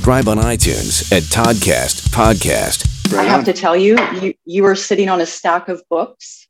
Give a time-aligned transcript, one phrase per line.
[0.00, 3.14] Subscribe on iTunes at Toddcast Podcast.
[3.14, 6.48] I have to tell you, you you are sitting on a stack of books,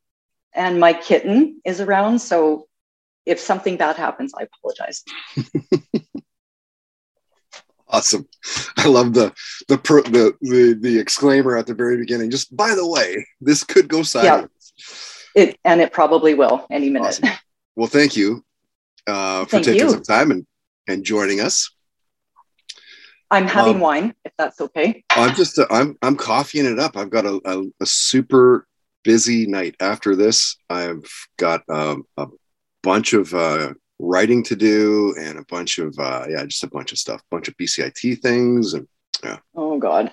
[0.53, 2.19] and my kitten is around.
[2.19, 2.69] So
[3.25, 5.03] if something bad happens, I apologize.
[7.89, 8.25] awesome.
[8.77, 9.33] I love the
[9.67, 12.31] the, per, the the the exclaimer at the very beginning.
[12.31, 14.47] Just by the way, this could go sideways.
[15.35, 15.43] Yeah.
[15.43, 17.19] It and it probably will any minute.
[17.21, 17.29] Awesome.
[17.75, 18.45] Well, thank you
[19.07, 19.89] uh, for Thank taking you.
[19.89, 20.47] some time and
[20.87, 21.69] and joining us.
[23.31, 25.03] I'm having Um, wine, if that's okay.
[25.11, 26.97] I'm just uh, I'm I'm coffeeing it up.
[26.97, 28.67] I've got a, a, a super
[29.03, 30.57] busy night after this.
[30.69, 32.27] I've got um, a
[32.83, 36.91] bunch of uh, writing to do and a bunch of uh, yeah, just a bunch
[36.91, 38.87] of stuff, a bunch of BCIT things, and
[39.23, 39.37] yeah.
[39.55, 40.11] Oh God.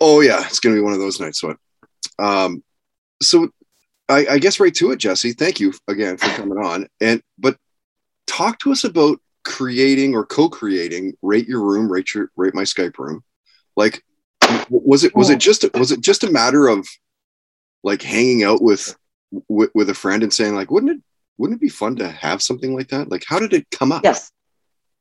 [0.00, 1.40] oh yeah, it's gonna be one of those nights.
[1.40, 1.54] So,
[2.18, 2.62] um,
[3.22, 3.48] so
[4.08, 5.32] I, I guess right to it, Jessie.
[5.32, 6.88] Thank you again for coming on.
[7.00, 7.56] And but
[8.26, 12.98] talk to us about creating or co-creating rate your room rate your rate my skype
[12.98, 13.22] room
[13.76, 14.02] like
[14.70, 16.86] was it was it just was it just a matter of
[17.82, 18.96] like hanging out with
[19.48, 21.02] with, with a friend and saying like wouldn't it
[21.38, 24.02] wouldn't it be fun to have something like that like how did it come up
[24.04, 24.30] Yes.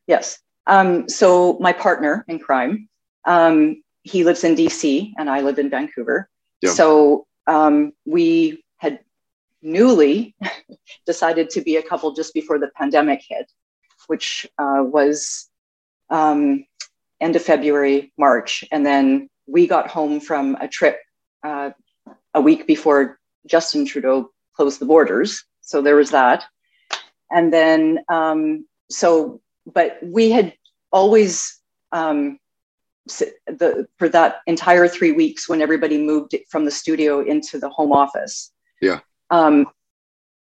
[0.08, 0.40] Yes.
[0.68, 2.90] Um, so my partner in crime,
[3.26, 6.30] um, he lives in DC and I live in Vancouver.
[6.62, 6.72] Yeah.
[6.72, 9.00] So um, we had
[9.62, 10.36] newly
[11.06, 13.52] decided to be a couple just before the pandemic hit,
[14.08, 15.50] which uh, was
[16.10, 16.66] um,
[17.22, 18.64] end of February, March.
[18.72, 21.00] And then we got home from a trip
[21.44, 21.72] uh,
[22.34, 25.44] a week before Justin Trudeau closed the borders.
[25.62, 26.46] So there was that.
[27.32, 30.54] And then, um, so, but we had
[30.92, 31.60] always,
[31.92, 32.40] um,
[33.06, 37.92] the, for that entire three weeks when everybody moved from the studio into the home
[37.92, 38.52] office.
[38.82, 39.00] Yeah.
[39.30, 39.68] Um,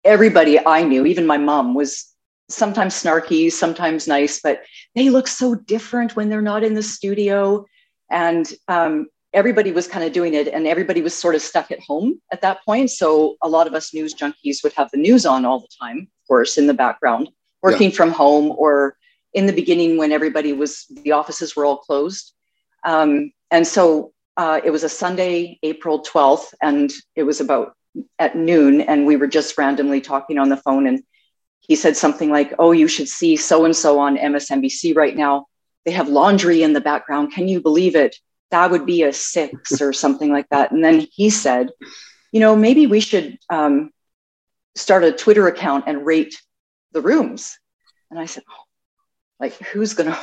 [0.04, 2.11] everybody I knew, even my mom, was
[2.52, 4.62] sometimes snarky, sometimes nice, but
[4.94, 7.64] they look so different when they're not in the studio.
[8.10, 11.80] And um, everybody was kind of doing it, and everybody was sort of stuck at
[11.80, 12.90] home at that point.
[12.90, 15.98] So a lot of us news junkies would have the news on all the time,
[15.98, 17.28] of course, in the background,
[17.62, 18.96] working from home or
[19.34, 22.34] in the beginning when everybody was, the offices were all closed.
[22.84, 27.74] Um, and so uh, it was a Sunday, April 12th, and it was about
[28.18, 30.86] at noon, and we were just randomly talking on the phone.
[30.86, 31.02] And
[31.62, 35.46] he said something like, Oh, you should see so and so on MSNBC right now.
[35.84, 37.32] They have laundry in the background.
[37.32, 38.16] Can you believe it?
[38.50, 40.70] That would be a six or something like that.
[40.72, 41.70] And then he said,
[42.32, 43.90] You know, maybe we should um,
[44.74, 46.40] start a Twitter account and rate
[46.92, 47.58] the rooms.
[48.10, 48.64] And I said, oh,
[49.40, 50.18] Like, who's going to?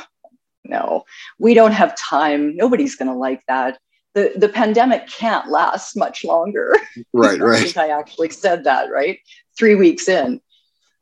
[0.64, 1.04] No,
[1.38, 2.54] we don't have time.
[2.56, 3.78] Nobody's going to like that.
[4.14, 6.76] The, the pandemic can't last much longer.
[7.12, 9.18] right right I actually said that, right?
[9.56, 10.40] Three weeks in.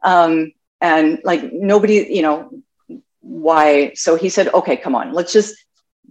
[0.08, 0.32] Um,
[0.80, 2.36] and like nobody, you know,
[3.20, 3.92] why?
[3.94, 5.54] So he said, okay, come on, let's just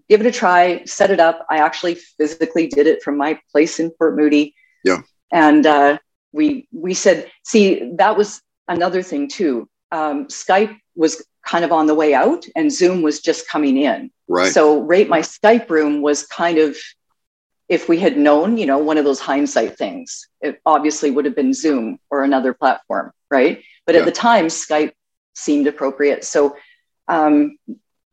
[0.09, 1.45] give it a try, set it up.
[1.49, 4.53] I actually physically did it from my place in Port Moody.
[4.83, 5.01] Yeah.
[5.31, 5.97] And uh,
[6.31, 9.67] we we said, see, that was another thing too.
[9.91, 11.13] Um, Skype was
[11.51, 14.11] kind of on the way out, and Zoom was just coming in.
[14.27, 16.75] right So rate my Skype room was kind of,
[17.67, 21.37] if we had known, you know, one of those hindsight things, it obviously would have
[21.41, 23.63] been Zoom or another platform, right?
[23.87, 24.01] But Yeah.
[24.01, 24.93] at the time, Skype
[25.33, 26.23] seemed appropriate.
[26.23, 26.55] So
[27.07, 27.57] um,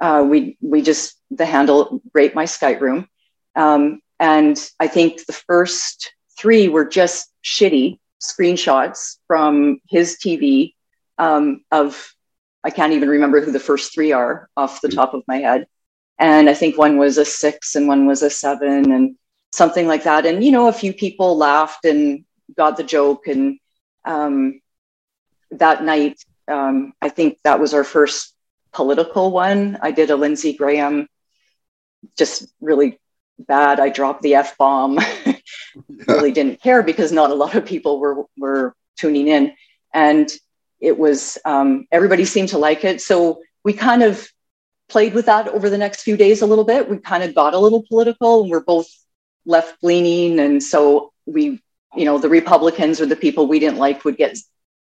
[0.01, 3.09] uh, we we just the handle rate my Skype room,
[3.57, 10.75] um, and I think the first three were just shitty screenshots from his TV
[11.19, 12.15] um, of,
[12.65, 15.67] I can't even remember who the first three are off the top of my head.
[16.19, 19.17] And I think one was a six and one was a seven and
[19.53, 20.27] something like that.
[20.27, 22.25] And, you know, a few people laughed and
[22.57, 23.27] got the joke.
[23.27, 23.59] And
[24.05, 24.61] um,
[25.59, 28.35] that night, um, I think that was our first
[28.73, 29.79] political one.
[29.81, 31.09] I did a Lindsey Graham,
[32.17, 33.01] just really
[33.39, 33.81] bad.
[33.81, 34.99] I dropped the F bomb.
[36.07, 39.55] really didn't care because not a lot of people were, were tuning in.
[39.93, 40.31] And
[40.81, 43.01] it was, um, everybody seemed to like it.
[43.01, 44.29] So we kind of
[44.89, 46.89] played with that over the next few days a little bit.
[46.89, 48.89] We kind of got a little political and we're both
[49.47, 50.39] left leaning.
[50.39, 51.63] And so we,
[51.97, 54.37] you know, the Republicans or the people we didn't like would get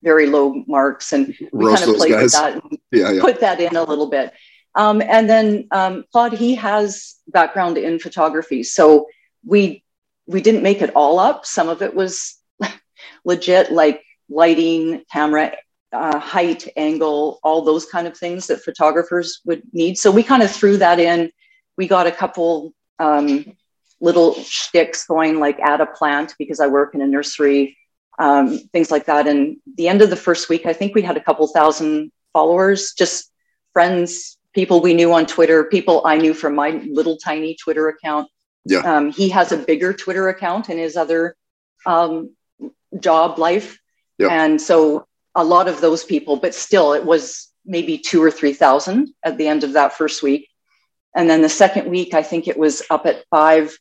[0.03, 1.13] very low marks.
[1.13, 2.23] And we Roast kind of played guys.
[2.23, 3.21] with that and Yeah, yeah.
[3.21, 4.33] put that in a little bit.
[4.75, 8.63] Um, and then um, Claude, he has background in photography.
[8.63, 9.07] So
[9.45, 9.83] we
[10.27, 11.47] we didn't make it all up.
[11.47, 12.37] Some of it was
[13.25, 15.57] legit, like lighting, camera,
[15.93, 19.97] uh, height, angle, all those kind of things that photographers would need.
[19.99, 21.31] So we kind of threw that in.
[21.77, 23.57] We got a couple um,
[24.01, 27.79] little shticks going, like add a plant because I work in a nursery,
[28.19, 29.27] um, things like that.
[29.27, 32.93] And the end of the first week, I think we had a couple thousand followers,
[32.93, 33.31] just
[33.73, 38.29] friends, people we knew on Twitter, people I knew from my little tiny Twitter account.
[38.65, 38.79] Yeah.
[38.79, 41.37] Um, he has a bigger Twitter account in his other
[41.85, 42.35] um,
[42.99, 43.79] job life.
[44.19, 44.29] Yeah.
[44.29, 49.13] And so a lot of those people, but still it was maybe two or 3,000
[49.23, 50.49] at the end of that first week.
[51.15, 53.77] And then the second week, I think it was up at five.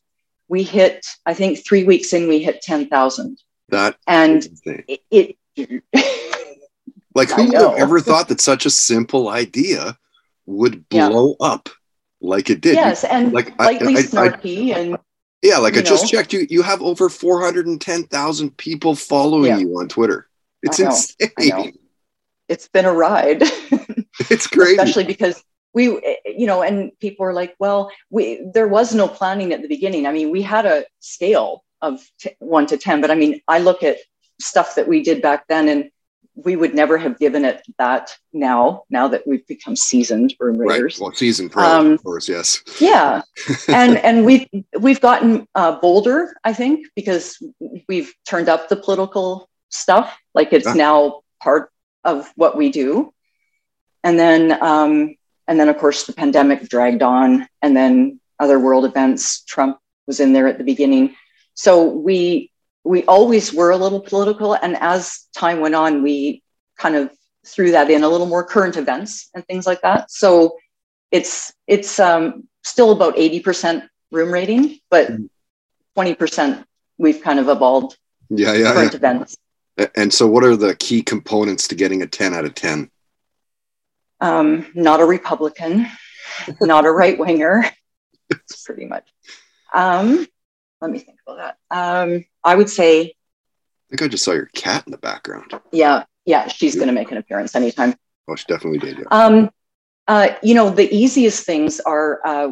[0.48, 3.38] We hit, I think three weeks in, we hit 10,000.
[3.70, 5.36] That And it, it
[7.14, 9.96] like who would have ever thought that such a simple idea
[10.46, 11.08] would Yeah.
[11.08, 11.68] blow up
[12.20, 12.74] like it did?
[12.74, 14.96] yes, and like, I- lightly I- I- snarky and
[15.42, 19.58] Yeah, like I you just checked you you have over 410,000 people following Yeah.
[19.58, 20.28] you on Twitter.
[20.62, 21.30] It's I know, insane.
[21.38, 21.70] I know.
[22.48, 23.42] it's been a ride.
[24.30, 25.84] It's great, especially because we
[26.24, 30.06] you know and people are like well we there was no planning at the beginning
[30.06, 33.58] i mean we had a scale of t- 1 to 10 but i mean i
[33.58, 33.98] look at
[34.40, 35.90] stuff that we did back then and
[36.34, 40.82] we would never have given it that now now that we've become seasoned room right.
[41.00, 42.62] Well, season pro, Um, of course, yes.
[42.78, 43.22] yeah
[43.68, 44.46] and and we've
[44.78, 47.38] we've gotten uh, bolder i think because
[47.88, 50.74] we've turned up the political stuff like it's Yeah.
[50.74, 51.70] now part
[52.04, 53.12] of what we do
[54.04, 55.16] and then um,
[55.48, 60.20] and then of course the pandemic dragged on and then other world events trump was
[60.20, 61.16] in there at the beginning
[61.56, 62.52] so we
[62.84, 66.42] we always were a little political and as time went on we
[66.78, 67.10] kind of
[67.44, 70.10] threw that in a little more current events and things like that.
[70.10, 70.56] So
[71.10, 75.10] it's it's um, still about 80% room rating but
[75.96, 76.64] 20%
[76.98, 77.96] we've kind of evolved
[78.28, 79.36] Yeah, yeah, current events.
[79.94, 82.90] And so what are the key components to getting a 10 out of 10?
[84.20, 85.86] um, not a republican
[86.60, 87.64] not a right winger
[88.64, 89.08] pretty much.
[89.72, 90.26] Um,
[90.80, 91.38] let me think about
[91.70, 93.12] that um, i would say
[93.88, 95.52] I think I just saw your cat in the background.
[95.72, 97.94] yeah yeah she's going to make an appearance anytime
[98.28, 98.98] Oh, she definitely did.
[98.98, 99.04] Yeah.
[99.10, 99.50] Um,
[100.08, 102.48] uh, you know, the easiest things are uh,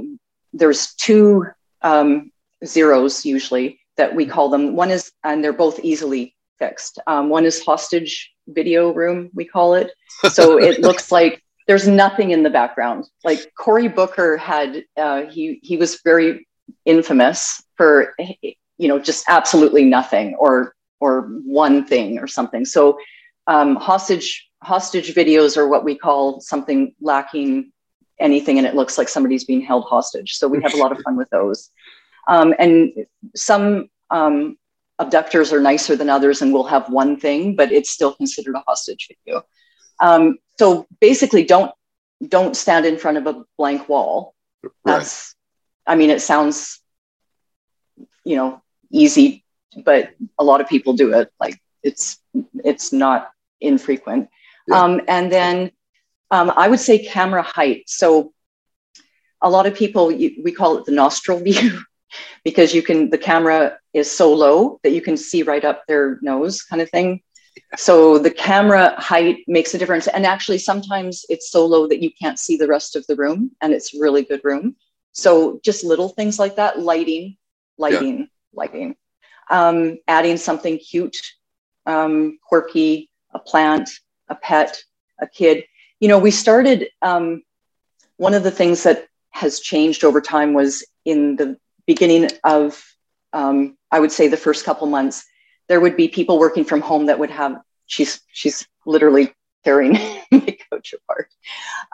[0.53, 1.47] there's two
[1.82, 2.31] um,
[2.65, 4.75] zeros usually that we call them.
[4.77, 7.01] One is, and they're both easily fixed.
[7.06, 9.93] Um, one is hostage video room, we call it.
[10.31, 13.06] So it looks like there's nothing in the background.
[13.25, 16.46] Like Cory Booker had, uh, he he was very
[16.85, 22.65] infamous for, you know, just absolutely nothing or or one thing or something.
[22.65, 22.99] So
[23.47, 27.71] um, hostage hostage videos are what we call something lacking
[28.19, 30.99] anything and it looks like somebody's being held hostage so we have a lot of
[31.03, 31.71] fun with those
[32.29, 32.93] um, and
[33.35, 34.56] some um,
[35.01, 38.63] abductors are nicer than others and will have one thing but it's still considered a
[38.67, 39.43] hostage video
[40.01, 41.73] um, so basically don't
[42.29, 44.99] don't stand in front of a blank wall Right.
[44.99, 45.33] that's
[45.86, 46.81] i mean it sounds
[48.24, 49.44] you know easy
[49.82, 51.31] but a lot of people do it.
[51.41, 52.19] Like it's
[52.64, 54.29] it's not infrequent.
[54.67, 54.81] Yeah.
[54.81, 55.70] um, and then
[56.31, 57.84] um, i would say camera height.
[57.88, 58.32] So
[59.43, 61.81] a lot of people we call it the nostril view
[62.44, 66.19] because you can the camera is so low that you can see right up their
[66.22, 67.22] nose kind of thing.
[67.76, 70.08] So the camera height makes a difference.
[70.08, 73.53] And actually sometimes it's so low that you can't see the rest of the room
[73.60, 74.74] and it's really good room
[75.15, 77.37] so just little things like that lighting
[77.79, 78.94] lighting lighting
[79.51, 81.17] um, adding something cute
[81.87, 83.89] um, quirky a plant
[84.29, 84.83] a pet
[85.19, 85.65] a kid
[86.01, 87.43] you know we started um,
[88.17, 91.56] one of the things that has changed over time was in the
[91.87, 92.85] beginning of
[93.35, 95.25] um, I would say the first couple months,
[95.69, 99.93] there would be people working from home that would have, she's, she's literally tearing
[100.31, 101.29] my couch apart.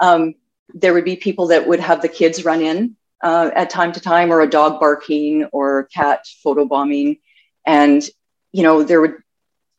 [0.01, 0.35] Um,
[0.75, 4.01] there would be people that would have the kids run in uh, at time to
[4.01, 7.21] time or a dog barking or cat photobombing.
[7.67, 8.03] And,
[8.53, 9.17] you know, there would,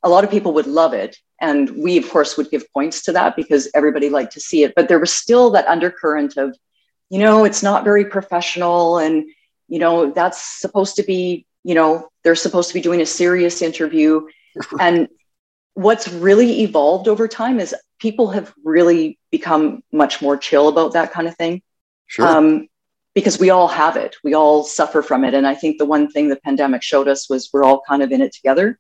[0.04, 1.18] a lot of people would love it.
[1.40, 4.74] And we, of course, would give points to that because everybody liked to see it.
[4.76, 6.56] But there was still that undercurrent of,
[7.10, 9.00] you know, it's not very professional.
[9.00, 9.26] And,
[9.68, 13.62] you know, that's supposed to be, you know, they're supposed to be doing a serious
[13.62, 14.28] interview.
[14.80, 15.08] and
[15.74, 21.12] what's really evolved over time is people have really become much more chill about that
[21.12, 21.62] kind of thing.
[22.08, 22.28] Sure.
[22.28, 22.68] Um,
[23.13, 25.34] because we all have it, we all suffer from it.
[25.34, 28.12] And I think the one thing the pandemic showed us was we're all kind of
[28.12, 28.80] in it together.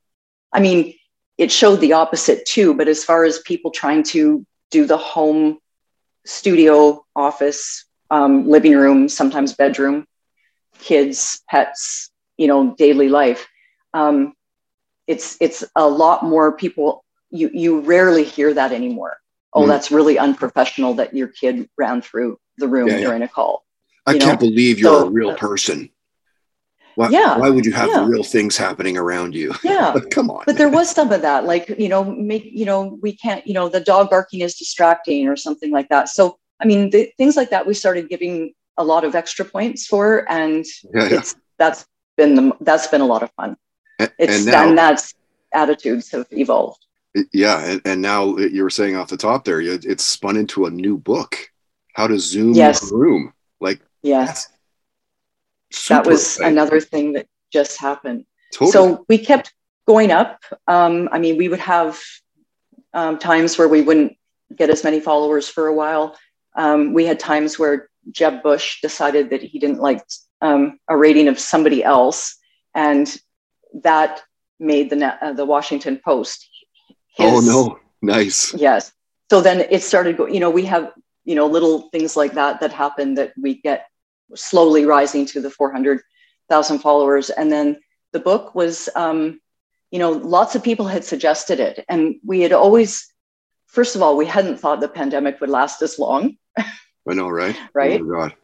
[0.53, 0.93] I mean,
[1.37, 5.57] it showed the opposite too, but as far as people trying to do the home
[6.25, 10.05] studio, office, um, living room, sometimes bedroom,
[10.79, 13.47] kids, pets, you know, daily life,
[13.93, 14.33] um,
[15.07, 17.03] it's it's a lot more people.
[17.31, 19.17] You you rarely hear that anymore.
[19.53, 19.67] Oh, Mm.
[19.67, 23.05] that's really unprofessional that your kid ran through the room Yeah, yeah.
[23.05, 23.63] during a call.
[24.05, 25.89] I can't know, believe you're so- a real uh, person.
[26.95, 28.05] Why, Yeah, why would you have yeah.
[28.05, 29.53] real things happening around you?
[29.63, 29.95] Yeah.
[30.11, 30.43] Come on.
[30.45, 33.53] but there was some of that like you know make you know we can't you
[33.53, 37.35] know the dog barking is distracting or something like that so i mean the, things
[37.37, 41.21] like that we started giving a lot of extra points for and yeah, yeah.
[41.57, 41.85] that's
[42.17, 43.55] been the that's been a lot of fun
[43.99, 45.13] it's and and, that's
[45.53, 46.85] attitudes have evolved
[47.33, 50.69] yeah, and, and now you were saying off the top there, it's spun into a
[50.71, 51.35] new book.
[51.93, 52.89] How to zoom Yes.
[52.89, 53.33] a room?
[54.03, 54.47] Yes
[55.89, 56.51] that was exciting.
[56.51, 58.71] another thing that just happened Totally.
[58.71, 59.53] so we kept
[59.87, 61.99] going up um, i mean we would have
[62.93, 64.17] um, times where we wouldn't
[64.55, 66.17] get as many followers for a while
[66.55, 70.03] um, we had times where jeb bush decided that he didn't like
[70.41, 72.37] um, a rating of somebody else
[72.75, 73.17] and
[73.73, 74.21] that
[74.59, 76.47] made the uh, the washington post
[77.19, 78.53] oh no, nice.
[78.53, 78.93] Yes.
[79.29, 80.91] So then it started you know, we have,
[81.23, 83.85] you know, little things like that that happen that we get
[84.35, 87.29] slowly rising to the 400,000 followers.
[87.29, 87.79] And then
[88.11, 89.39] the book was, um,
[89.91, 91.85] you know, lots of people had suggested it.
[91.89, 93.11] And we had always,
[93.67, 96.37] first of all, we hadn't thought the pandemic would last this long.
[96.57, 97.57] I know, right?
[97.73, 97.99] Right.
[97.99, 98.35] Oh my god.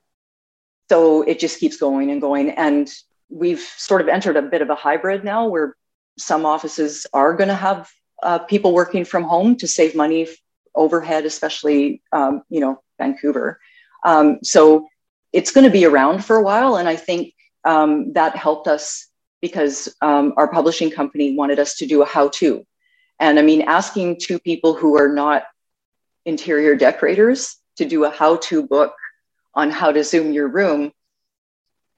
[0.89, 2.51] So it just keeps going and going.
[2.51, 2.89] And
[3.29, 5.75] we've sort of entered a bit of a hybrid now where
[6.17, 7.89] some offices are going to have
[8.24, 10.27] uh, people working from home to save money
[10.75, 13.60] overhead, especially, um, you know, Vancouver.
[14.03, 14.88] Um, so
[15.38, 16.77] it's going to be around for a while.
[16.77, 17.32] And I think
[17.63, 19.08] um, that helped us
[19.39, 22.65] because um, our publishing company wanted us to do a how to.
[23.20, 25.44] And I mean, asking two people who are not
[26.25, 28.96] interior decorators to do a how to book
[29.53, 30.91] on how to zoom your room,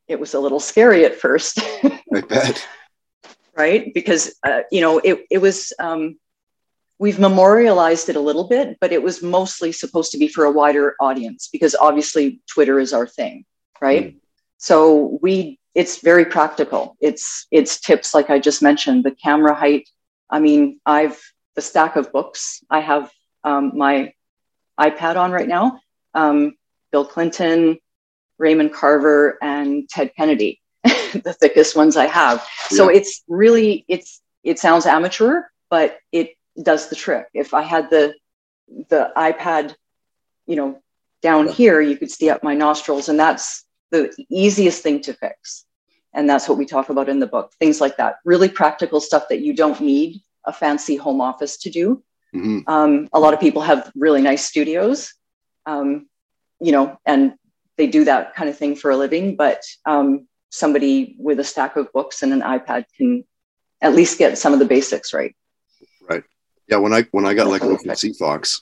[0.10, 1.60] it was a little scary at first,
[2.14, 2.68] I bet.
[3.56, 3.94] right?
[3.94, 6.20] Because, uh, you know, it, it was, um,
[7.00, 10.52] we've memorialized it a little bit, but it was mostly supposed to be for a
[10.52, 13.46] wider audience because obviously Twitter is our thing,
[13.82, 14.18] right?
[14.58, 16.98] So we, it's very practical.
[17.00, 19.90] It's, it's tips like I just mentioned, the camera height.
[20.30, 21.20] I mean, I've,
[21.56, 23.10] the stack of books, I have
[23.46, 24.14] um, my
[24.78, 25.80] iPad on right now.
[26.14, 26.56] Um,
[26.92, 27.78] Bill Clinton,
[28.38, 32.46] Raymond Carver, and Ted Kennedy, the thickest ones I have.
[32.70, 37.28] So it's really it's it sounds amateur, but it does the trick.
[37.34, 38.16] If I had the
[38.90, 39.74] the iPad,
[40.46, 40.80] you know,
[41.22, 41.54] down Yeah.
[41.54, 45.66] here, you could see up my nostrils, and that's the easiest thing to fix.
[46.14, 47.54] And that's what we talk about in the book.
[47.60, 51.70] Things like that, really practical stuff that you don't need a fancy home office to
[51.70, 52.04] do.
[52.34, 52.64] Mhm.
[52.68, 55.14] Um, a lot of people have really nice studios,
[55.66, 56.08] um,
[56.60, 57.34] you know, and
[57.78, 59.36] they do that kind of thing for a living.
[59.36, 63.24] But um, somebody with a stack of books and an iPad can
[63.82, 65.36] at least get some of the basics right.
[66.70, 68.18] Yeah, when I when I got let go from Perfect.
[68.18, 68.62] Fox,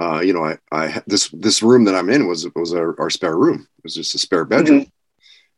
[0.00, 3.10] uh, you know, I I this this room that I'm in was was our, our
[3.10, 3.66] spare room.
[3.78, 4.86] It was just a spare bedroom.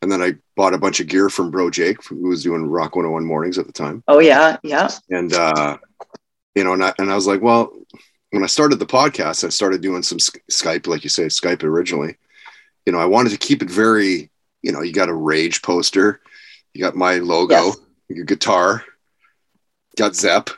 [0.02, 2.96] And then I bought a bunch of gear from Bro Jake, who was doing Rock
[2.96, 4.02] 101 mornings at the time.
[4.08, 5.76] Oh yeah, yeah, And uh,
[6.54, 7.70] you know, and I and I was like, well,
[8.30, 12.16] when I started the podcast, I started doing some Skype, like you say, Skype originally.
[12.86, 14.30] You know, I wanted to keep it very,
[14.62, 16.20] you know, you got a rage poster,
[16.72, 17.76] you got my logo, Yes.
[18.08, 18.82] your guitar,
[19.96, 20.48] got Zep,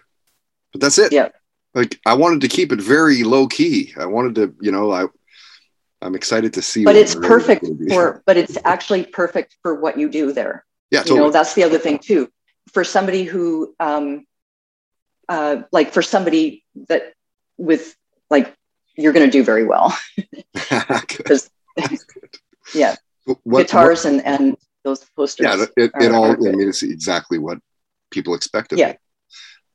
[0.72, 1.12] but that's it.
[1.12, 1.28] Yeah.
[1.74, 3.94] Like I wanted to keep it very low key.
[3.96, 5.06] I wanted to, you know, I
[6.02, 6.84] I'm excited to see.
[6.84, 8.22] but what it's the road is perfect for.
[8.26, 10.64] But it's actually perfect for what you do there.
[10.90, 11.20] yeah, you totally.
[11.20, 12.28] know that's the other thing too
[12.72, 14.24] for somebody who um
[15.28, 17.14] uh like for somebody that
[17.56, 17.96] with
[18.30, 18.54] like
[18.96, 19.96] you're going to do very well
[20.52, 21.50] because
[22.74, 22.94] yeah
[23.44, 25.44] What- guitars and and those posters.
[25.46, 26.24] Yeah, it, are- it all.
[26.26, 27.58] are I mean, it's exactly what
[28.10, 28.78] people expected.
[28.80, 28.94] Yeah.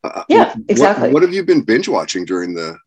[0.04, 1.12] Uh, Yeah, exactly.
[1.12, 2.78] What, have you been binge watching during the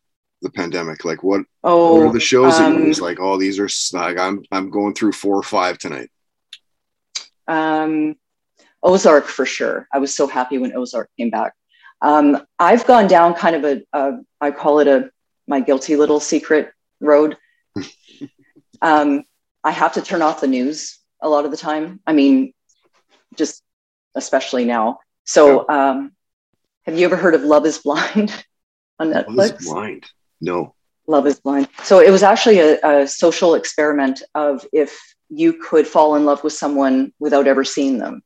[0.41, 1.05] the pandemic?
[1.05, 3.65] Like, what, oh, what are the shows that um, you're just like, oh, these are
[3.65, 6.09] s- like I'm I'm going through four or five tonight.
[7.47, 8.15] um,
[8.83, 9.87] Ozark for sure.
[9.93, 11.53] I was so happy when Ozark came back.
[12.01, 15.11] Um, I've gone down kind of a, a, I call it a
[15.47, 17.37] my guilty little secret road.
[18.81, 19.23] um,
[19.63, 21.99] I have to turn off the news a lot of the time.
[22.07, 22.53] I mean,
[23.35, 23.61] just
[24.15, 24.99] especially now.
[25.25, 26.13] So, um,
[26.85, 28.31] have you ever heard of Love Is Blind
[28.99, 29.65] on I was Netflix?
[29.65, 30.05] blind.
[30.39, 30.75] No.
[31.07, 31.67] Love is Blind.
[31.83, 34.97] So it was actually a, a social experiment of if
[35.29, 38.21] you could fall in love with someone without ever seeing them.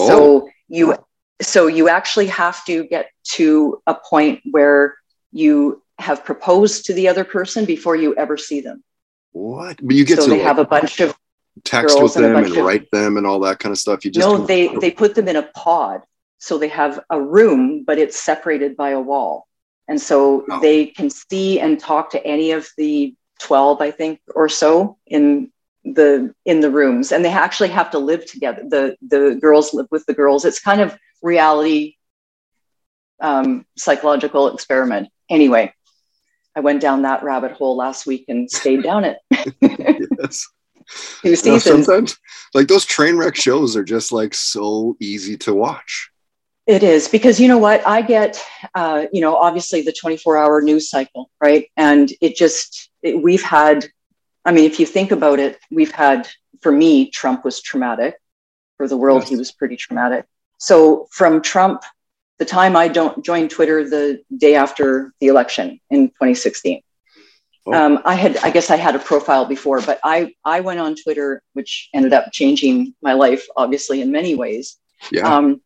[0.00, 0.08] Oh.
[0.08, 0.96] So you
[1.42, 4.96] so you actually have to get to a point where
[5.32, 8.82] you have proposed to the other person before you ever see them.
[9.32, 9.78] What?
[9.82, 11.16] But you get so to they like, have a bunch of
[11.64, 14.04] text with them and of- write them and all that kind of stuff.
[14.04, 16.02] You just no, they they put them in a pod.
[16.44, 19.46] So they have a room, but it's separated by a wall.
[19.88, 20.60] And so Oh.
[20.60, 25.50] they can see and talk to any of the 12, I think, or so in
[25.84, 27.12] the in the rooms.
[27.12, 28.62] And they actually have to live together.
[28.68, 30.44] The the girls live with the girls.
[30.44, 31.96] It's kind of reality
[33.20, 35.08] um, psychological experiment.
[35.30, 35.72] Anyway,
[36.54, 39.18] I went down that rabbit hole last week and stayed down it.
[40.20, 40.46] yes.
[41.22, 42.18] Two You know, sometimes
[42.52, 46.10] like those train wreck shows are just like so easy to watch.
[46.66, 48.42] It is because you know what I get,
[48.74, 51.70] uh, you know, obviously the 24 hour news cycle, right?
[51.76, 53.84] And it just, it, we've had,
[54.46, 56.26] I mean, if you think about it, we've had,
[56.62, 58.16] for me, Trump was traumatic.
[58.78, 59.28] For the world, Yes.
[59.30, 60.24] he was pretty traumatic.
[60.58, 61.82] So from Trump,
[62.38, 66.80] the time I don't joined Twitter the day after the election in 2016,
[67.66, 67.72] Oh.
[67.72, 70.96] um, I had, I guess I had a profile before, but I, I went on
[70.96, 74.76] Twitter, which ended up changing my life, obviously, in many ways
[75.12, 75.26] Yeah.
[75.34, 75.60] um,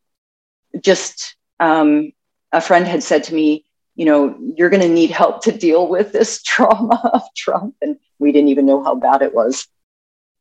[0.81, 2.13] just um,
[2.53, 5.89] a friend had said to me, you know, you're going to need help to deal
[5.89, 9.67] with this trauma of Trump, and we didn't even know how bad it was.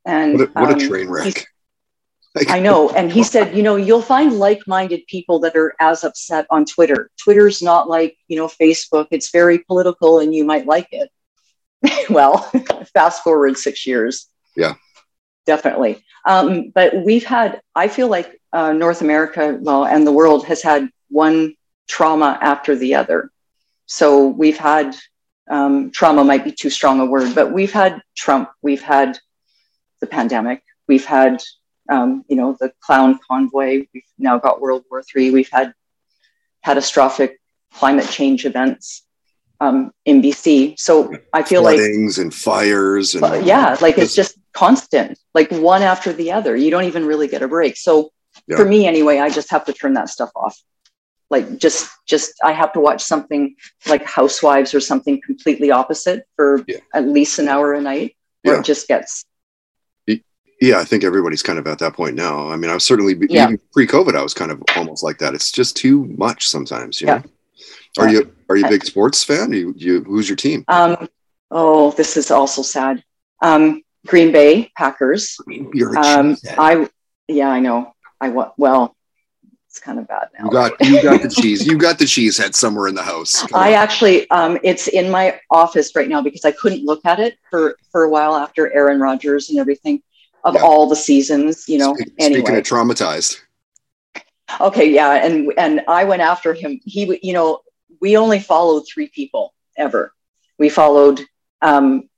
[0.05, 1.25] And what a, what um, a train wreck.
[1.25, 2.89] Like, I know.
[2.91, 7.09] And he said, you know, you'll find like-minded people that are as upset on Twitter.
[7.17, 9.07] Twitter's not like, you know, Facebook.
[9.09, 11.09] It's very political and you might like it.
[12.09, 12.37] well,
[12.93, 14.27] fast forward six years.
[14.55, 14.75] Yeah.
[15.47, 16.03] Definitely.
[16.25, 20.61] Um, but we've had, I feel like uh, North America, well, and the world has
[20.61, 21.55] had one
[21.87, 23.31] trauma after the other.
[23.85, 24.95] So we've had,
[25.49, 29.17] um, trauma might be too strong a word, but we've had Trump, we've had
[30.01, 31.41] the pandemic, we've had
[31.89, 33.85] um, you know, the clown convoy.
[33.93, 35.31] We've now got World War III.
[35.31, 35.73] We've had
[36.63, 37.39] catastrophic
[37.73, 39.03] climate change events
[39.59, 40.79] um, in BC.
[40.79, 45.51] So I feel like, floodings and fires and uh, yeah, like it's just constant, like
[45.51, 46.55] one after the other.
[46.55, 47.77] You don't even really get a break.
[47.77, 48.11] So
[48.47, 48.57] Yeah.
[48.57, 50.57] for me, anyway, I just have to turn that stuff off.
[51.29, 53.55] Like just, just I have to watch something
[53.87, 56.77] like Housewives or something completely opposite for Yeah.
[56.93, 58.15] at least an hour a night,
[58.45, 58.59] or Yeah.
[58.59, 59.25] it just gets
[60.59, 62.47] yeah, I think everybody's kind of at that point now.
[62.49, 65.35] I mean, I was certainly pre-COVID, I was kind of almost like that.
[65.35, 66.99] It's just too much sometimes.
[66.99, 67.17] You Yeah.
[67.17, 67.23] know?
[67.97, 69.51] Are you are you a big sports fan?
[69.51, 70.63] You, you who's your team?
[70.67, 71.07] Um,
[71.51, 73.03] oh, this is also sad.
[73.41, 75.37] Um, Green Bay Packers.
[75.47, 76.55] You're a Um, cheesehead.
[76.57, 76.89] I,
[77.27, 77.93] yeah, I know.
[78.21, 78.95] I wa- well,
[79.67, 80.45] it's kind of bad now.
[80.45, 81.65] you got you got the cheese.
[81.67, 83.41] You got the cheese head somewhere in the house.
[83.41, 83.73] Come I on.
[83.73, 87.75] actually, um, it's in my office right now because I couldn't look at it for
[87.91, 90.01] for a while after Aaron Rodgers and everything
[90.43, 90.61] of Yeah.
[90.61, 91.67] all the seasons.
[91.67, 91.93] You know.
[91.95, 92.39] Speak- anyway.
[92.41, 93.41] Speaking of traumatized,
[94.61, 96.79] Okay, yeah, and and I went after him.
[96.85, 97.59] He, you know,
[98.01, 100.13] we only followed three people ever.
[100.57, 101.21] We followed.
[101.61, 102.09] Um,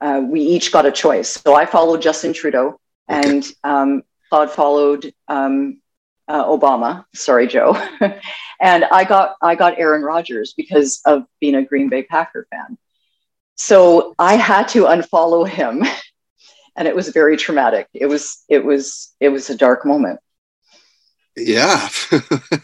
[0.00, 1.30] uh, we each got a choice.
[1.30, 2.78] So I followed Justin Trudeau,
[3.10, 3.28] Okay.
[3.28, 5.80] and um, Claude followed um,
[6.28, 7.04] uh, Obama.
[7.14, 7.76] Sorry, Joe.
[8.60, 12.76] and I got I got Aaron Rodgers because of being a Green Bay Packer fan.
[13.56, 15.84] So I had to unfollow him,
[16.76, 17.88] and it was very traumatic.
[17.94, 20.20] It was it was it was a dark moment.
[21.36, 21.88] Yeah,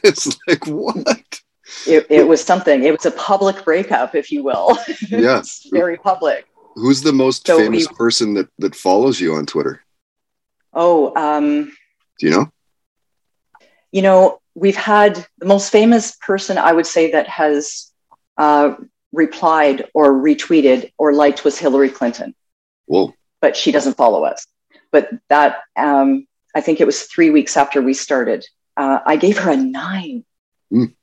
[0.04, 1.40] it's like what?
[1.86, 2.84] it, it was something.
[2.84, 4.78] It was a public breakup, if you will.
[5.08, 5.42] Yeah.
[5.72, 6.46] Very public.
[6.76, 9.82] Who's the most So famous we- person that that follows you on Twitter?
[10.72, 11.72] Oh, um,
[12.18, 12.52] Do you know?
[13.92, 17.90] you know, we've had the most famous person I would say that has
[18.38, 18.76] uh,
[19.12, 22.34] replied or retweeted or liked was Hillary Clinton,
[22.86, 24.46] Whoa, but she doesn't follow us.
[24.92, 28.46] But that, um, I think it was three weeks after we started.
[28.80, 30.24] Uh, I gave her a nine.
[30.72, 30.94] Mm.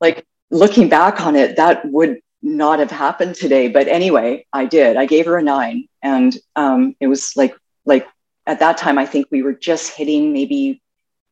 [0.00, 3.68] Like looking back on it, that would not have happened today.
[3.68, 4.96] But anyway, I did.
[4.96, 8.08] I gave her a nine, and um, it was like like
[8.46, 10.80] at that time, I think we were just hitting maybe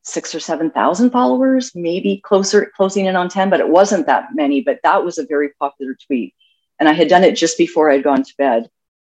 [0.03, 4.61] six or 7,000 followers, maybe closer, closing in on 10, but it wasn't that many.
[4.61, 6.35] But that was a very popular tweet.
[6.79, 8.69] And I had done it just before I'd gone to bed.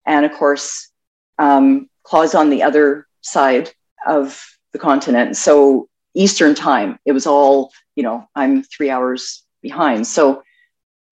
[0.05, 0.91] And of course,
[1.37, 3.71] um, Claude's on the other side
[4.05, 5.37] of the continent.
[5.37, 10.07] So Eastern time, it was all, you know, I'm three hours behind.
[10.07, 10.43] So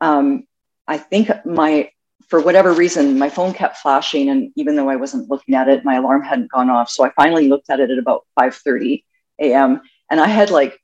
[0.01, 0.45] um,
[0.87, 1.91] I think my,
[2.27, 4.29] for whatever reason, my phone kept flashing.
[4.29, 6.89] And even though I wasn't looking at it, my alarm hadn't gone off.
[6.89, 9.03] So I finally looked at it at about 5.30
[9.39, 9.81] a.m.
[10.11, 10.79] And I had like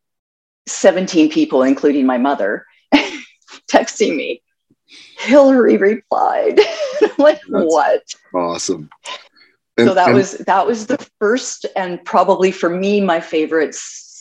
[0.67, 2.65] 17 people, including my mother,
[3.71, 4.41] texting me.
[5.19, 6.60] Hillary replied.
[7.17, 8.04] like, That's what?
[8.34, 8.89] Awesome.
[9.78, 13.75] And, so that and, was that was the first and probably for me my favorite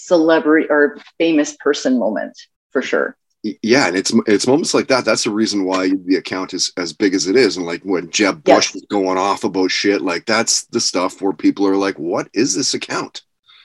[0.04, 2.38] celebrity or famous person moment
[2.72, 3.16] for sure.
[3.62, 6.94] Yeah and it's it's moments like that that's the reason why the account is as
[6.94, 8.74] big as it is and like when jeb bush yes.
[8.74, 12.54] was going off about shit like that's the stuff where people are like what is
[12.54, 13.20] this account?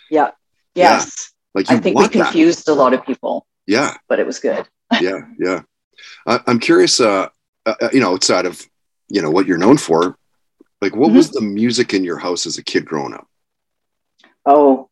[0.09, 0.31] Yeah.
[0.75, 1.31] Yes.
[1.55, 1.61] Yeah.
[1.61, 2.73] like i think we confused that.
[2.73, 3.45] a lot of people.
[3.67, 3.95] Yeah.
[4.07, 4.67] But it was good.
[4.99, 5.61] Yeah yeah.
[6.25, 7.29] I, i'm curious uh,
[7.65, 8.61] uh, uh, you know outside of
[9.07, 10.17] you know what you're known for
[10.81, 11.17] like what mm-hmm.
[11.17, 13.27] was the music in your house as a kid growing up?
[14.45, 14.89] Oh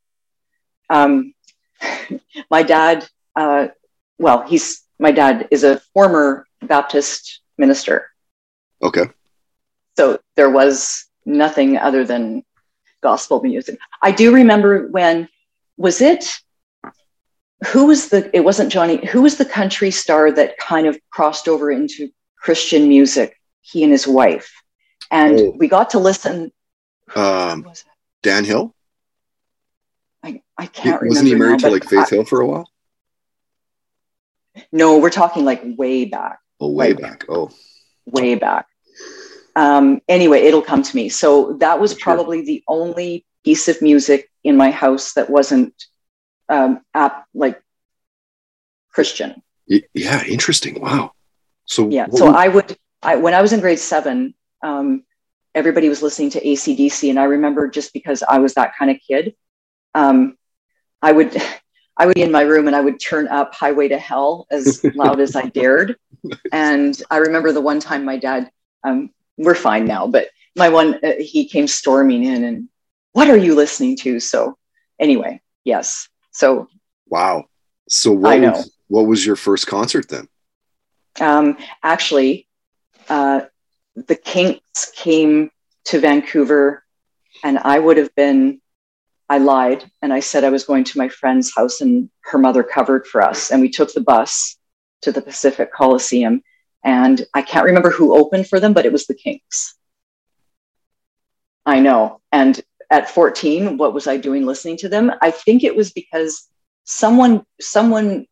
[0.90, 1.34] um
[2.50, 3.68] my dad uh
[4.20, 8.10] well, he's my dad is a former Baptist minister.
[8.82, 9.06] Okay.
[9.96, 12.44] So there was nothing other than
[13.02, 13.78] gospel music.
[14.02, 15.30] I do remember when
[15.78, 16.26] was it
[17.72, 21.48] who was the it wasn't Johnny who was the country star that kind of crossed
[21.48, 22.10] over into
[22.40, 24.52] Christian music he and his wife
[25.12, 25.56] and oh.
[25.58, 26.52] we got to listen
[27.16, 27.68] um
[28.22, 28.76] Dan Hill
[30.28, 32.42] I, I can't wasn't remember wasn't he married now, to like Faith I, Hill for
[32.42, 32.70] a while
[34.72, 36.40] no, we're talking like way back.
[36.60, 37.26] Oh, way like, back.
[37.30, 37.52] Oh,
[38.06, 38.68] way back.
[39.56, 41.10] Um, anyway, it'll come to me.
[41.10, 45.74] So that was probably the only piece of music in my house that wasn't
[46.50, 47.62] um, ap- like
[48.92, 49.42] Christian.
[49.68, 50.80] Yeah, interesting.
[50.80, 51.12] Wow.
[51.66, 52.78] So yeah, so I would.
[53.04, 55.04] I when I was in grade seven, um,
[55.54, 58.98] everybody was listening to ACDC, and I remember just because I was that kind of
[59.06, 59.36] kid,
[59.98, 60.38] um,
[61.02, 61.36] I would
[61.98, 64.84] I would be in my room and I would turn up Highway to Hell as
[64.96, 65.96] loud as I dared.
[66.52, 68.52] And I remember the one time my dad,
[68.84, 72.70] um, we're fine now, but my one, uh, he came storming in and,
[73.14, 74.20] what are you listening to?
[74.20, 74.60] So,
[75.00, 76.08] anyway, yes.
[76.30, 76.68] So,
[77.08, 77.46] wow.
[77.90, 80.28] So, what, was, what was your first concert then?
[81.20, 82.48] Um, actually,
[83.10, 83.42] uh,
[83.96, 85.50] the Kinks came
[85.86, 86.84] to Vancouver,
[87.44, 88.62] and I would have been
[89.30, 92.64] I lied and I said I was going to my friend's house and her mother
[92.64, 93.52] covered for us.
[93.52, 94.58] And we took the bus
[95.02, 96.42] to the Pacific Coliseum.
[96.84, 99.76] And I can't remember who opened for them, but it was the Kinks.
[101.66, 102.22] I know.
[102.32, 105.12] And at 14, what was I doing listening to them?
[105.22, 106.48] I think it was because
[106.86, 108.26] someone someone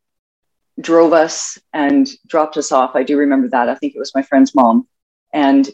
[0.79, 2.95] drove us and dropped us off.
[2.95, 3.69] I do remember that.
[3.69, 4.87] I think it was my friend's mom.
[5.33, 5.69] And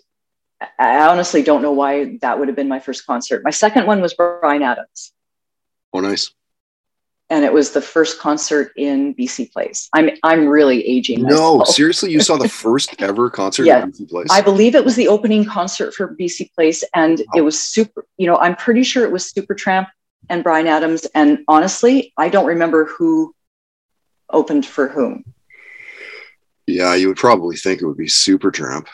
[0.77, 3.43] I honestly don't know why that would have been my first concert.
[3.43, 5.11] My second one was Bryan Adams.
[5.93, 6.31] Oh, nice.
[7.29, 9.89] And it was the first concert in BC Place.
[9.93, 11.21] I'm I'm really aging.
[11.23, 11.75] No, myself.
[11.75, 14.27] seriously, you saw the first ever concert yeah, in BC Place.
[14.29, 17.25] I believe it was the opening concert for BC Place, and wow.
[17.37, 18.05] it was super.
[18.17, 19.87] You know, I'm pretty sure it was Supertramp
[20.29, 21.05] and Bryan Adams.
[21.15, 23.33] And honestly, I don't remember who
[24.29, 25.23] opened for whom.
[26.67, 28.87] Yeah, you would probably think it would be Supertramp.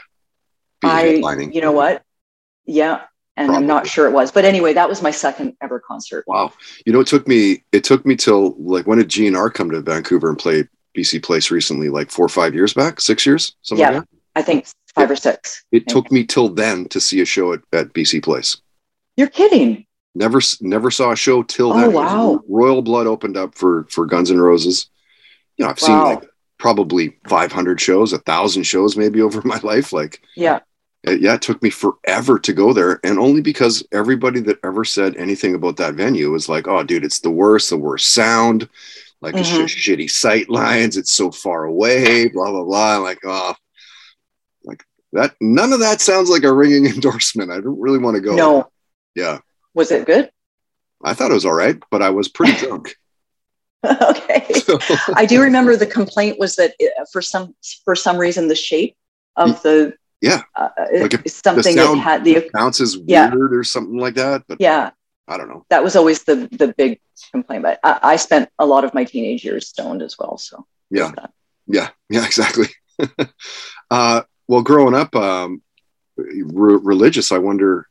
[0.84, 2.04] I, you know what?
[2.66, 3.02] Yeah,
[3.36, 3.56] and Probably.
[3.56, 6.26] I'm not sure it was, but anyway, that was my second ever concert.
[6.28, 6.52] Wow,
[6.86, 9.82] you know, it took me it took me till like when did GNR come to
[9.82, 11.90] Vancouver and play BC Place recently?
[11.90, 15.14] Like four or five years back, six years, something yeah, like I think five it,
[15.14, 15.64] or six.
[15.72, 18.58] It took me till then to see a show at, at BC Place.
[19.16, 19.86] You're kidding.
[20.16, 21.94] Never never saw a show till oh, then.
[21.94, 22.42] Wow.
[22.50, 24.90] Royal Blood opened up for for Guns N' Roses.
[25.58, 25.88] You know, I've wow.
[25.88, 29.94] seen like probably 500 shows, a thousand shows maybe over my life.
[29.94, 30.60] Like, yeah,
[31.04, 33.00] it, yeah, it took me forever to go there.
[33.04, 37.06] And only because everybody that ever said anything about that venue was like, oh, dude,
[37.06, 38.68] it's the worst, the worst sound.
[39.22, 39.42] Like mm-hmm.
[39.42, 40.98] it's just shitty sight lines.
[40.98, 42.98] It's so far away, blah, blah, blah.
[42.98, 43.56] like, oh,
[44.64, 44.84] like
[45.14, 45.36] that.
[45.42, 47.52] None of that sounds like a ringing endorsement.
[47.52, 48.36] I don't really want to go.
[48.36, 48.70] No.
[49.16, 49.40] Yeah.
[49.74, 50.30] Was it good?
[51.04, 52.96] I thought it was all right, but I was pretty drunk.
[53.86, 54.46] okay.
[55.16, 57.56] I do remember the complaint was that uh, for some
[57.86, 58.98] for some reason the shape
[59.36, 60.42] of the yeah.
[60.56, 63.34] Uh, like something that had the bounces yeah.
[63.34, 64.92] weird or something like that but yeah.
[65.30, 65.66] I don't know.
[65.70, 67.02] That was always the the big
[67.32, 70.66] complaint but i, I spent a lot of my teenage years stoned as well so.
[70.90, 71.12] Yeah.
[71.68, 71.90] Yeah.
[72.10, 72.68] Yeah exactly.
[73.92, 75.62] Uh, well growing up um,
[76.16, 77.88] re- religious i wonder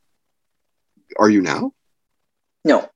[1.18, 1.72] are you now?
[2.64, 2.88] No.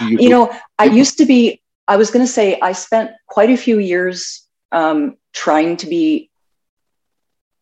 [0.00, 3.50] You, you know, I used to be, I was going to say, I spent quite
[3.50, 6.30] a few years um, trying to be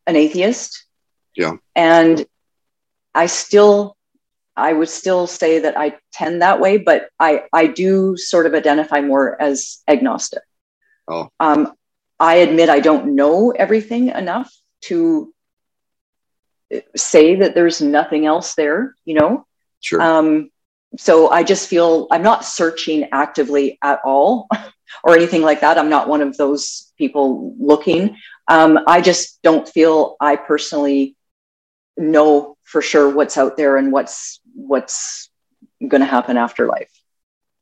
[0.07, 0.87] an atheist.
[1.37, 1.57] Yeah.
[1.75, 2.25] And
[3.15, 3.97] I still,
[4.57, 8.55] I would still say that I tend that way, but I, I do sort of
[8.55, 10.43] identify more as agnostic.
[11.09, 11.29] Oh.
[11.41, 11.73] Um,
[12.21, 15.33] I admit I don't know everything enough to
[16.97, 19.47] say that there's nothing else there, you know?
[19.81, 20.01] Sure.
[20.01, 20.51] Um,
[20.97, 24.49] so I just feel I'm not searching actively at all
[25.05, 25.79] or anything like that.
[25.79, 28.17] I'm not one of those people looking.
[28.49, 31.17] Um, I just don't feel I personally
[31.97, 35.31] know for sure what's out there and what's what's
[35.87, 36.91] going to happen after life.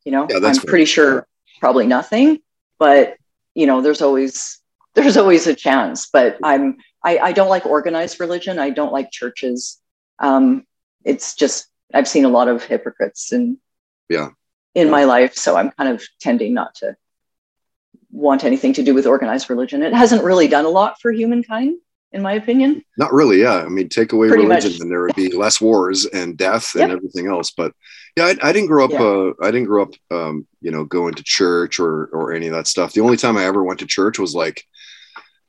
[0.05, 0.65] You know, Yeah, I'm fair.
[0.67, 1.27] pretty sure
[1.61, 2.41] probably nothing,
[2.79, 3.17] but
[3.55, 4.61] you know, there's always
[4.95, 6.09] there's always a chance.
[6.13, 8.59] But I'm I, I don't like organized religion.
[8.59, 9.81] I don't like churches.
[10.19, 10.65] Um,
[11.05, 13.59] it's just I've seen a lot of hypocrites and
[14.09, 14.31] Yeah.
[14.75, 16.97] in my life, so I'm kind of tending not to
[18.13, 19.83] want anything to do with organized religion.
[19.83, 21.79] It hasn't really done a lot for humankind,
[22.13, 22.83] in my opinion.
[22.99, 23.41] Not really.
[23.41, 23.65] Yeah.
[23.65, 24.81] I mean, take away Pretty religion, much.
[24.81, 26.97] and there would be less wars and death and Yep.
[26.99, 27.51] everything else.
[27.53, 27.73] But
[28.17, 28.91] yeah, I, I didn't grow up.
[28.91, 29.03] Yeah.
[29.03, 32.53] Uh, I didn't grow up, um, you know, going to church or or any of
[32.55, 32.93] that stuff.
[32.93, 34.63] The only time I ever went to church was like,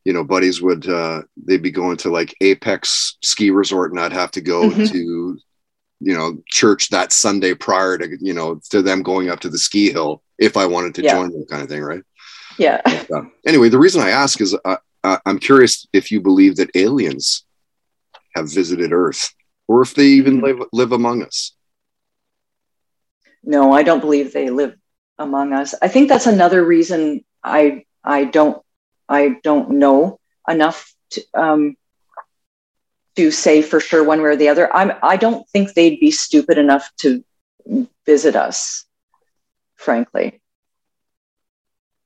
[0.06, 4.14] you know, buddies would uh, they'd be going to like Apex ski resort, and I'd
[4.14, 4.90] have to go Mhm.
[4.92, 5.38] to,
[6.00, 9.58] you know, church that Sunday prior to you know to them going up to the
[9.58, 11.16] ski hill if I wanted to Yeah.
[11.16, 12.02] join them, kind of thing, right?
[12.58, 12.82] Yeah.
[13.14, 16.76] Uh, anyway, the reason I ask is uh, uh, I'm curious if you believe that
[16.76, 17.46] aliens
[18.36, 19.34] have visited Earth,
[19.68, 20.46] or if they even Mm-hmm.
[20.46, 21.56] live live among us.
[23.44, 24.76] No, I don't believe they live
[25.20, 25.76] among us.
[25.82, 28.62] I think that's another reason I I don't
[29.10, 31.76] I don't know enough to um,
[33.16, 34.74] to say for sure one way or the other.
[34.74, 37.24] I'm I don't think they'd be stupid enough to
[38.06, 38.86] visit us,
[39.76, 40.42] frankly.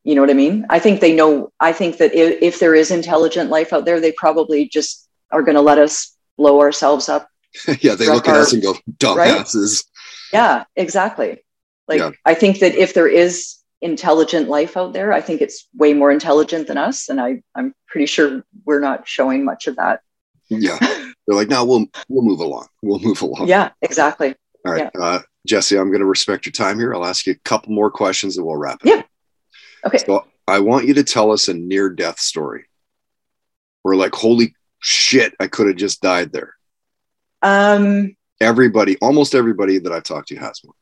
[0.08, 0.66] You know what I mean?
[0.70, 1.52] I think they know.
[1.60, 5.44] I think that if, if there is intelligent life out there, they probably just are
[5.44, 7.28] going to let us blow ourselves up
[7.82, 8.42] yeah, they look at Right.
[8.42, 9.84] us and go, "Dumbasses."
[10.32, 11.44] Yeah, exactly.
[11.88, 12.12] Like Yeah.
[12.26, 16.12] I think that if there is intelligent life out there, I think it's way more
[16.12, 20.02] intelligent than us, and I I'm pretty sure we're not showing much of that.
[20.50, 20.78] Yeah,
[21.28, 22.68] they're like, "No, we'll we'll move along.
[22.82, 24.36] We'll move along." Yeah, exactly.
[24.66, 26.94] All right, uh, Jessie, I'm going to respect your time here.
[26.94, 28.90] I'll ask you a couple more questions, and we'll wrap it.
[28.90, 28.96] Yeah.
[29.00, 29.06] up.
[29.86, 29.98] Okay.
[29.98, 32.66] So I want you to tell us a near death story.
[33.84, 35.34] We're like, "Holy shit!
[35.40, 36.56] I could have just died there."
[37.42, 40.76] Um, Everybody, almost everybody that I've talked to has one.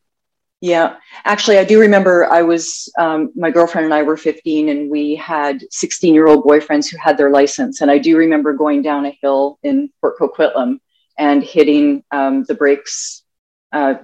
[0.62, 4.90] yeah, actually, I do remember I was um, my girlfriend and I were 15, and
[4.90, 8.82] we had 16 year old boyfriends who had their license, and I do remember going
[8.82, 10.80] down a hill in Port Coquitlam
[11.18, 13.24] and hitting um, the brakes.
[13.72, 13.96] Uh,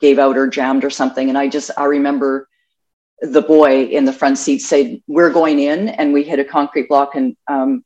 [0.00, 2.48] gave out or jammed or something and i just i remember
[3.22, 6.88] the boy in the front seat said we're going in and we hit a concrete
[6.88, 7.84] block and um,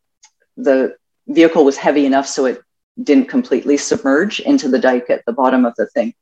[0.56, 0.94] the
[1.28, 2.60] vehicle was heavy enough so it
[3.02, 6.14] didn't completely submerge into the dike at the bottom of the thing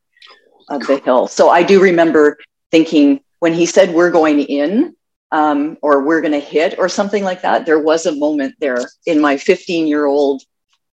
[0.69, 2.37] of the hill so i do remember
[2.71, 4.95] thinking when he said we're going in
[5.31, 8.79] um, or we're going to hit or something like that there was a moment there
[9.05, 10.41] in my 15 year old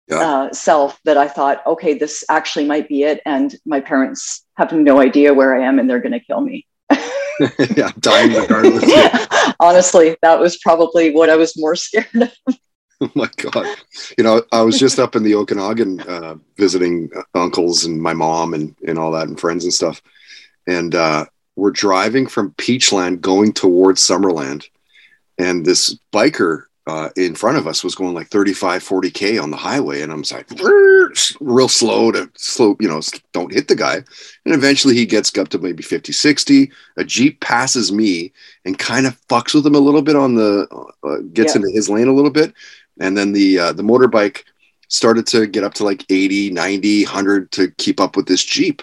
[0.08, 0.20] Yeah.
[0.20, 3.20] uh, self that I thought, okay, this actually might be it.
[3.26, 6.64] And my parents have no idea where I am and they're going to kill me.
[7.76, 8.84] yeah, dying regardless.
[9.60, 12.32] Honestly, that was probably what I was more scared of.
[13.00, 13.66] oh my god!
[14.16, 18.54] You know, I was just up in the Okanagan uh, visiting uncles and my mom
[18.54, 20.00] and and all that and friends and stuff,
[20.66, 24.66] and uh, we're driving from Peachland going towards Summerland,
[25.38, 29.50] and this biker uh, in front of us was going like 35, 40 k on
[29.50, 30.48] the highway, and I'm like
[31.40, 33.00] real slow to slow, you know,
[33.32, 33.96] don't hit the guy,
[34.44, 36.70] and eventually he gets up to maybe 50, 60.
[36.96, 38.32] A jeep passes me
[38.64, 40.68] and kind of fucks with him a little bit on the
[41.02, 41.62] uh, gets Yeah.
[41.62, 42.54] into his lane a little bit.
[43.00, 44.44] And then the uh, the motorbike
[44.88, 48.82] started to get up to like 80 90 100 to keep up with this jeep.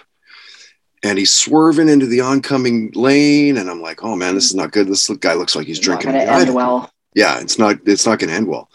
[1.02, 3.56] And he's swerving into the oncoming lane.
[3.56, 4.88] And i'm like oh man this is not good.
[4.88, 6.90] This guy looks like he's Not drinking to end well.
[7.14, 8.68] Yeah it's not it's not going to end well.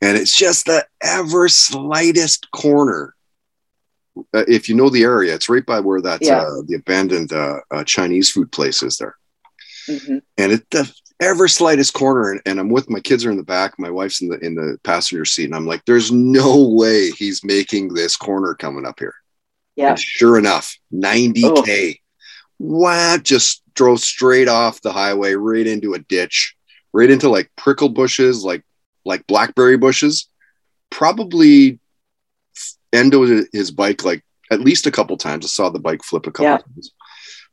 [0.00, 3.14] And it's just the ever slightest corner
[4.34, 6.38] uh, if you know the area it's right by where that Yeah.
[6.42, 9.16] uh, the abandoned uh, uh, chinese food place is there.
[9.88, 10.22] Mhm.
[10.38, 13.42] and at the ever slightest corner and, and i'm with my kids are in the
[13.42, 17.10] back my wife's in the in the passenger seat and i'm like there's no way
[17.10, 19.14] he's making this corner coming up here.
[19.76, 19.90] Yeah.
[19.90, 22.00] and sure enough 90k
[22.58, 26.54] wow just drove straight off the highway right into a ditch
[26.94, 28.62] right into like prickle bushes like
[29.04, 30.28] like blackberry bushes
[30.90, 31.78] probably
[32.92, 36.30] ended his bike like at least a couple times i saw the bike flip a
[36.30, 36.58] couple Yeah.
[36.58, 36.92] times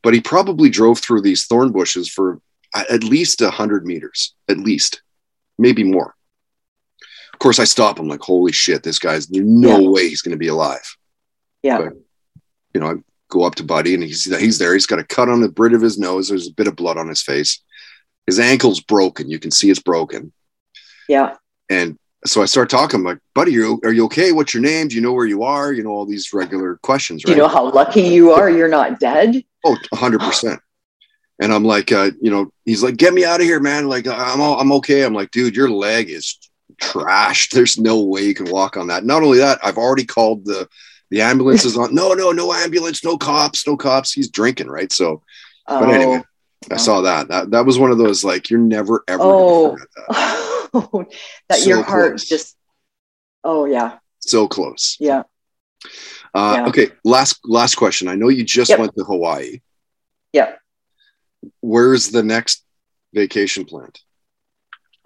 [0.04, 2.40] but he probably drove through these thorn bushes for
[2.74, 5.02] at least a hundred meters, at least,
[5.60, 6.16] maybe more.
[7.34, 8.00] Of course, I stop.
[8.00, 9.90] I'm like, holy shit, this guy's no Yeah.
[9.90, 10.96] way he's going to be alive.
[11.64, 11.80] Yeah.
[11.80, 11.94] But,
[12.74, 12.94] you know, I
[13.30, 14.74] go up to Buddy and he's he's there.
[14.74, 16.30] He's got a cut on the bridge of his nose.
[16.30, 17.62] There's a bit of blood on his face.
[18.28, 19.30] His ankle's broken.
[19.30, 20.32] You can see it's broken.
[21.08, 21.36] Yeah.
[21.70, 23.00] And so I start talking.
[23.00, 24.32] I'm like, Buddy, you are you okay?
[24.32, 24.88] What's your name?
[24.88, 25.74] Do you know where you are?
[25.74, 27.28] You know all these regular questions, Right?
[27.28, 29.44] Do you know how lucky you are you're not dead?
[29.66, 30.58] Oh, 100%.
[31.40, 33.88] And I'm like, uh, you know, he's like, get me out of here, man.
[33.88, 35.04] Like, I'm, all, I'm okay.
[35.04, 36.38] I'm like, dude, your leg is
[36.82, 37.50] trashed.
[37.54, 39.04] There's no way you can walk on that.
[39.04, 40.68] Not only that, I've already called the,
[41.10, 41.94] the ambulance is on.
[41.96, 44.14] No, no, no ambulance, no cops, no cops.
[44.14, 44.92] He's drinking, right?
[44.92, 45.24] So,
[45.68, 45.92] but Oh.
[45.92, 46.24] anyway,
[46.70, 47.28] I saw that.
[47.30, 49.72] That that was one of those like you're never ever gonna Oh.
[49.72, 51.08] forget that.
[51.50, 52.26] that So your heart close.
[52.30, 52.56] just
[53.44, 54.96] oh yeah So close.
[55.00, 55.24] yeah
[56.34, 56.68] Uh, Yeah.
[56.70, 58.08] Okay, last last question.
[58.08, 58.80] I know you just Yep.
[58.80, 59.62] went to Hawaii.
[60.34, 60.54] yeah
[61.62, 62.64] Where's the next
[63.14, 64.00] vacation planned?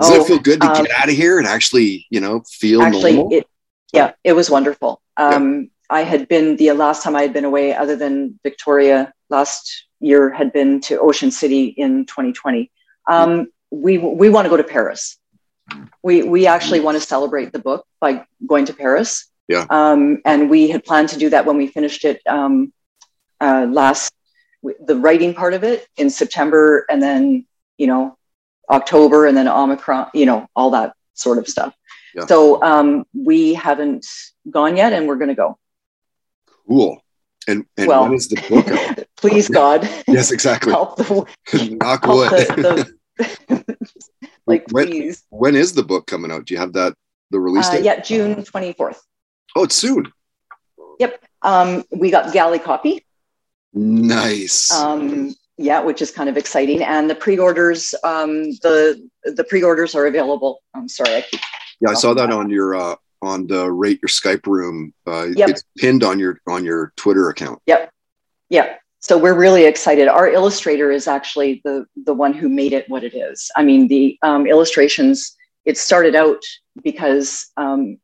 [0.02, 2.44] Does Oh, it feel good to um, get out of here and actually, you know,
[2.50, 3.34] feel actually normal?
[3.38, 3.48] it
[3.94, 7.74] yeah it was wonderful um i had been the last time i had been away
[7.74, 12.72] other than victoria last year had been to ocean city in 2020
[13.10, 15.18] um we we want to go to paris
[16.04, 19.66] we we actually want to celebrate the book by going to paris Yeah.
[19.70, 22.74] um and we had planned to do that when we finished it um
[23.42, 24.14] uh last
[24.86, 27.46] the writing part of it in september and then
[27.78, 28.18] you know
[28.70, 31.74] october and then omicron you know all that sort of stuff
[32.16, 32.26] Yeah.
[32.26, 34.06] so um, we haven't
[34.50, 35.58] gone yet, and we're going to go.
[36.68, 37.02] cool.
[37.48, 39.00] And and Well- when is the book out?
[39.30, 40.72] Please, God, yes, exactly.
[40.72, 41.26] help the,
[41.82, 42.48] Knock help wood.
[42.48, 42.96] the,
[43.48, 43.78] the
[44.48, 45.24] like, When- please.
[45.30, 46.46] when is the book coming out?
[46.46, 46.94] Do you have that
[47.32, 47.84] the release Uh, date?
[47.84, 49.02] yeah, June twenty fourth.
[49.56, 50.12] Oh, it's soon.
[51.00, 51.24] Yep.
[51.42, 53.06] Um, we got galley copy.
[53.74, 54.72] Nice.
[54.72, 57.94] Um, yeah, which is kind of exciting, and the pre-orders.
[58.04, 60.62] Um, the the pre-orders are available.
[60.74, 61.40] I'm sorry, I keep.
[61.82, 64.94] yeah, I saw that on your uh on the rate your Skype room.
[65.08, 65.50] Uh Yep.
[65.50, 67.60] it's pinned on your on your Twitter account.
[67.66, 67.88] Yeah.
[69.08, 70.08] So we're really excited.
[70.08, 73.52] Our illustrator is actually the the one who made it what it is.
[73.56, 75.36] I mean, the um, illustrations.
[75.64, 76.42] It started out
[76.84, 78.00] because um,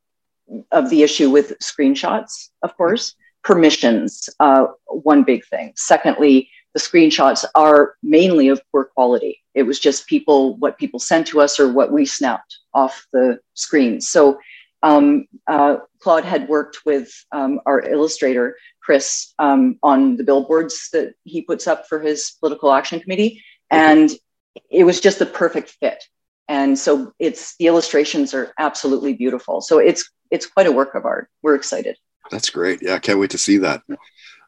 [0.72, 3.16] of the issue with screenshots, of course.
[3.44, 5.74] Permissions, uh, one big thing.
[5.76, 9.40] Secondly, the screenshots are mainly of poor quality.
[9.56, 13.40] It was just people, what people sent to us or what we snapped off the
[13.56, 14.02] screen.
[14.02, 14.40] So
[14.84, 18.56] um, uh, Claude had worked with um, our illustrator,
[18.92, 23.42] Chris, um, on the billboards that he puts up for his political action committee.
[23.70, 24.12] And
[24.70, 26.04] it was just the perfect fit.
[26.50, 29.62] And so it's the illustrations are absolutely beautiful.
[29.62, 31.30] So it's it's quite a work of art.
[31.42, 31.96] We're excited.
[32.32, 32.82] That's great.
[32.82, 33.82] Yeah, I can't wait to see that.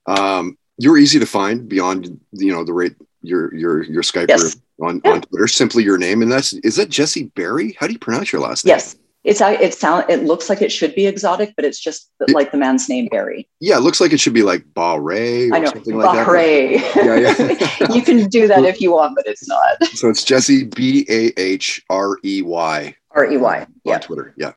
[0.07, 4.57] Um, you're easy to find beyond you know the rate your your your Skype Yes.
[4.81, 5.11] on, Yeah.
[5.11, 5.47] on Twitter.
[5.47, 7.77] Simply your name, and that's is that Jessie Bahrey?
[7.79, 8.71] How do you pronounce your last name?
[8.73, 8.97] Yes.
[9.23, 12.51] It's it sound it looks like it should be exotic, but it's just It- like
[12.51, 13.47] the man's name Barry.
[13.61, 15.69] Yeah, it looks like it should be like Bahray or I know.
[15.71, 16.93] something like that.
[16.97, 17.87] Yeah, yeah.
[17.95, 19.81] you can do that if you want, but it's not.
[19.93, 23.67] So it's Jessie B A H R E Y R E Y.
[23.85, 23.93] Yeah.
[23.95, 24.01] on.
[24.01, 24.33] Twitter.
[24.37, 24.51] Yeah.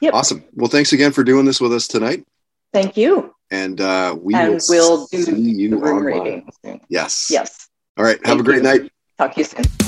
[0.00, 0.14] Yep.
[0.14, 0.44] Awesome.
[0.54, 2.24] Well, thanks again for doing this with us tonight.
[2.72, 3.34] Thank you.
[3.50, 6.02] And uh, we And will we'll do see you online.
[6.04, 6.50] rating.
[6.88, 7.28] Yes.
[7.30, 7.68] Yes.
[7.96, 8.24] All right.
[8.26, 8.62] Have a great you.
[8.62, 8.92] night.
[9.18, 9.87] Talk to you soon.